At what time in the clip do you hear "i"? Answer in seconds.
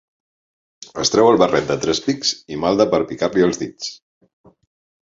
2.57-2.59